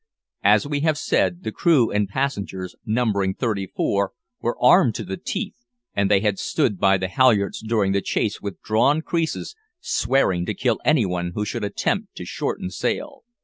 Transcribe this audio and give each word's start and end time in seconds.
As 0.43 0.65
we 0.65 0.79
have 0.79 0.97
said, 0.97 1.43
the 1.43 1.51
crew 1.51 1.91
and 1.91 2.09
passengers, 2.09 2.75
numbering 2.87 3.35
thirty 3.35 3.67
four, 3.67 4.13
were 4.41 4.57
armed 4.59 4.95
to 4.95 5.03
the 5.03 5.15
teeth, 5.15 5.63
and 5.93 6.09
they 6.09 6.21
had 6.21 6.39
stood 6.39 6.79
by 6.79 6.97
the 6.97 7.07
halyards 7.07 7.61
during 7.61 7.91
the 7.91 8.01
chase 8.01 8.41
with 8.41 8.63
drawn 8.63 9.03
creases, 9.03 9.55
swearing 9.79 10.43
to 10.47 10.55
kill 10.55 10.79
any 10.83 11.05
one 11.05 11.33
who 11.35 11.45
should 11.45 11.63
attempt 11.63 12.15
to 12.15 12.25
shorten 12.25 12.71
sail. 12.71 13.21